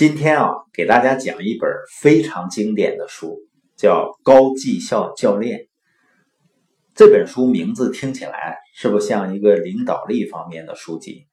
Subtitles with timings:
[0.00, 3.36] 今天啊，给大家讲一本非常经典的书，
[3.76, 5.58] 叫《高绩效教练》。
[6.94, 11.26] 这本书名字听起来是不是像一个领导力方面的书籍？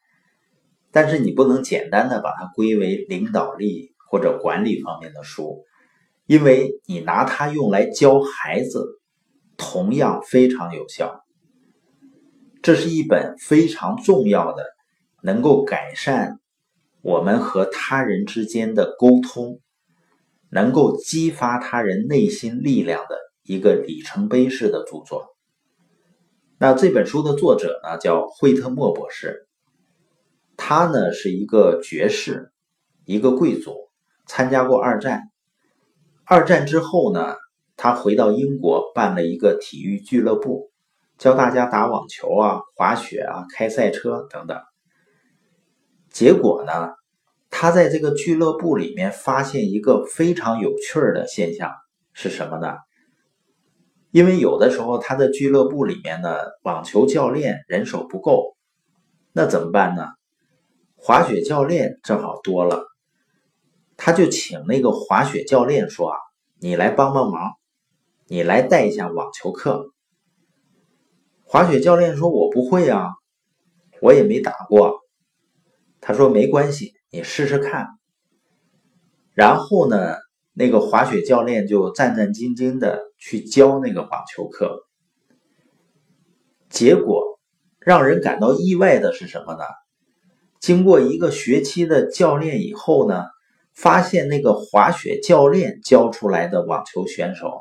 [0.92, 5.64] 但是你不能简单的把它归为领导力或者管理方面的书，
[6.26, 9.00] 因为你拿它用来教孩子，
[9.56, 11.24] 同样非常有效。
[12.62, 14.66] 这是一本非常重要的，
[15.24, 16.42] 能够改善。
[17.08, 19.62] 我们和他人之间的沟通，
[20.50, 25.26] 能够激发他人内心力量的一个里程碑式的著作。
[26.58, 29.48] 那这本书的作者呢，叫惠特莫博士。
[30.58, 32.52] 他呢是一个爵士，
[33.06, 33.90] 一个贵族，
[34.26, 35.32] 参加过二战。
[36.26, 37.38] 二战之后呢，
[37.78, 40.72] 他回到英国，办了一个体育俱乐部，
[41.18, 44.60] 教大家打网球啊、滑雪啊、开赛车等等。
[46.18, 46.96] 结果呢，
[47.52, 51.72] 他在这个俱乐部里面发现一个非常有趣的现象
[52.12, 52.74] 是什么呢？
[54.10, 58.58] 因为有的时候他的俱乐部里面的网球教练人手不够，
[59.32, 60.08] 那怎么办呢？
[60.96, 62.88] 滑雪教练正好多了，
[63.96, 66.18] 他就请那个滑雪教练说：“啊，
[66.60, 67.52] 你来帮帮忙，
[68.26, 69.92] 你来带一下网球课。”
[71.46, 73.12] 滑雪教练说：“我不会啊，
[74.02, 75.02] 我也没打过。”
[76.08, 77.86] 他说：“没关系，你试试看。”
[79.36, 80.16] 然后呢，
[80.54, 84.88] 那个滑雪教练就战战兢兢的去教那个网球课。
[86.70, 87.42] 结果
[87.82, 89.66] 让人感到意外的是什么呢？
[90.62, 93.26] 经过一个学期的教练以后呢，
[93.76, 97.60] 发现那个滑雪教练教出来的网球选手，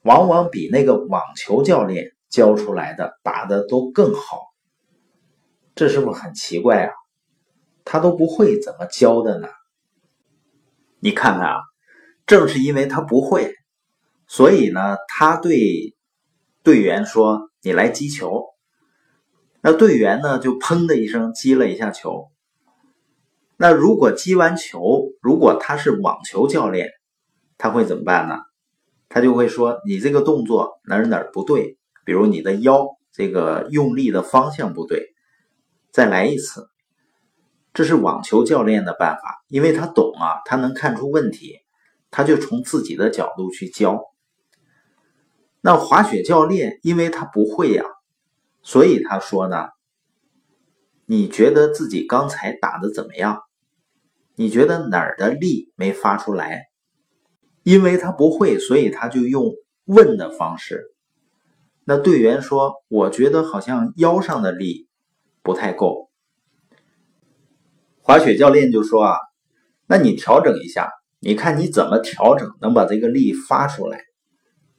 [0.00, 4.38] 往往比那个网球教练教出来的打的都更好。
[5.74, 6.94] 这是不是很奇怪啊？
[7.90, 9.48] 他都不会怎么教的呢？
[11.00, 11.60] 你看看啊，
[12.26, 13.54] 正是因为他不会，
[14.26, 15.96] 所以呢，他对
[16.62, 18.44] 队员说：“你来击球。”
[19.62, 22.26] 那队员呢，就砰的一声击了一下球。
[23.56, 26.90] 那如果击完球，如果他是网球教练，
[27.56, 28.36] 他会怎么办呢？
[29.08, 35.14] 他就会说：“你这个动作哪儿哪儿不对，比如你的腰这个用力的方向不对，
[35.90, 36.68] 再来一次。”
[37.74, 41.58] 这是网球教练的办法，因为他懂啊，他能看出问题，
[42.10, 44.02] 他就从自己的角度去教。
[45.60, 47.84] 那滑雪教练，因为他不会呀，
[48.62, 49.68] 所以他说呢
[51.06, 53.42] ：“你觉得自己刚才打的怎么样？
[54.34, 56.64] 你觉得哪儿的力没发出来？
[57.62, 59.52] 因为他不会，所以他就用
[59.84, 60.94] 问的方式。
[61.84, 64.88] 那队员说：我觉得好像腰上的力
[65.42, 66.07] 不太够。”
[68.08, 69.18] 滑雪教练就说啊，
[69.86, 74.00] 那你调整一下，你看你怎么调整能把这个力发出来，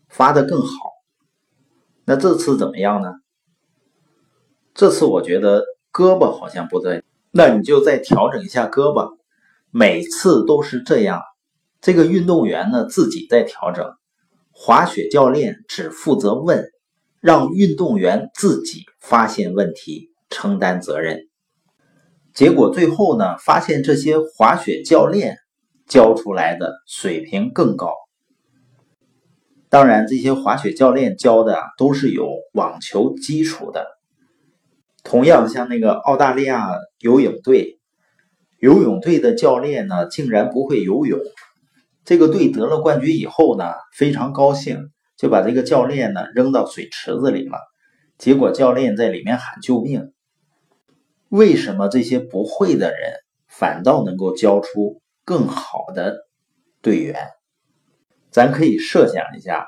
[0.08, 0.72] 发的更好。
[2.06, 3.14] 那这次怎么样呢？
[4.74, 5.64] 这次我觉得
[5.94, 9.16] 胳膊好像不对，那你就再调整一下胳膊。
[9.70, 11.22] 每次都是这样，
[11.82, 13.94] 这个运动员呢自己在调整，
[14.50, 16.66] 滑雪教练只负责问，
[17.22, 21.29] 让运动员自己发现问题，承担责任。
[22.40, 25.40] 结果最后呢，发现这些滑雪教练
[25.90, 27.94] 教出来的水平更高。
[29.68, 33.86] 当然，这些滑雪教练教的都是有网球基础的。
[35.04, 36.70] 同样，像那个澳大利亚
[37.00, 37.78] 游泳队，
[38.60, 41.20] 游泳队的教练呢，竟然不会游泳。
[42.06, 43.66] 这个队得了冠军以后呢，
[43.98, 47.60] 非常高兴，就把这个教练呢扔到水池子里了。
[48.18, 50.14] 结果教练在里面喊救命。
[51.30, 53.14] 为什么这些不会的人
[53.48, 56.28] 反倒能够教出更好的
[56.82, 57.16] 队员？
[58.32, 59.68] 咱可以设想一下，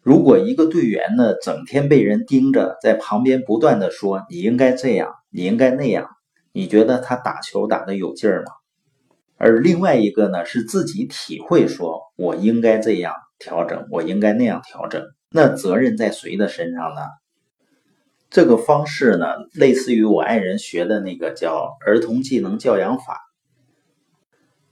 [0.00, 6.08] 如果一个队员呢整天被人盯着，在旁边不断的说“你应该这样，你应该那样”，
[6.52, 8.52] 你觉得他打球打的有劲儿吗？
[9.36, 17.02] 而另外一个呢是自己体会说“我应该这样调整，我应该那样调整”，那责任在谁的身上呢？
[18.30, 23.20] 这个方式呢，类似于我爱人学的那个叫儿童技能教养法。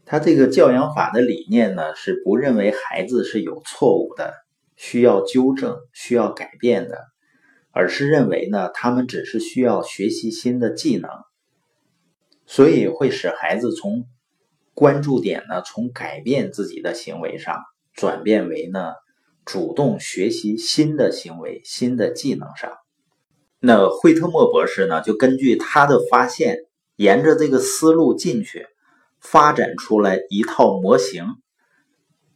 [0.06, 4.32] 他这个教养法的理念呢，是不认为孩子是有错误的，
[4.76, 6.98] 需要纠正、需要改变的，
[7.72, 11.10] 而是认为呢，他们只是需要学习新的技能，
[12.46, 14.06] 所以会使孩子从
[14.72, 17.60] 关注点呢，从改变自己的行为上，
[17.92, 18.92] 转变为呢，
[19.44, 22.72] 主动学习新的行为、新的技能上。
[23.60, 26.58] 那惠特莫博士呢，就根据他的发现，
[26.96, 28.66] 沿着这个思路进去，
[29.20, 31.24] 发展出来一套模型。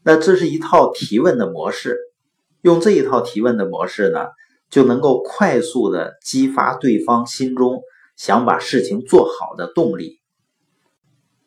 [0.02, 1.96] 那这是一套提问的模式，
[2.62, 4.26] 用这一套提问的模式呢，
[4.68, 7.82] 就能够快速的激发对方心中
[8.16, 10.18] 想把事情做好的动力。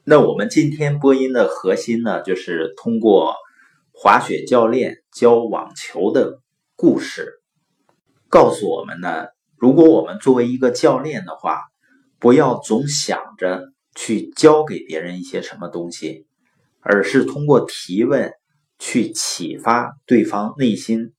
[0.05, 3.35] 那我们今天播音的核心呢，就是通过
[3.91, 6.39] 滑雪教练教网球的
[6.77, 7.41] 故事，
[8.29, 9.25] 告诉我们呢，
[9.65, 11.63] 如果我们作为一个教练的话，
[12.19, 16.27] 不要总想着去教给别人一些什么东西，
[16.81, 18.31] 而是通过提问。
[18.77, 21.13] 去启发对方内心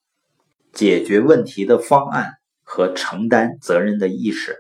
[0.75, 4.55] 解决问题的方案和承担责任的意识。